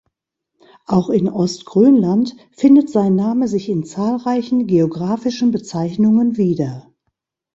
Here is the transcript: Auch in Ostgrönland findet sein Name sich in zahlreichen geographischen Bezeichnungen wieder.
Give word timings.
Auch 0.87 1.11
in 1.11 1.29
Ostgrönland 1.29 2.35
findet 2.53 2.89
sein 2.89 3.15
Name 3.15 3.47
sich 3.47 3.69
in 3.69 3.83
zahlreichen 3.85 4.65
geographischen 4.65 5.51
Bezeichnungen 5.51 6.37
wieder. 6.37 6.91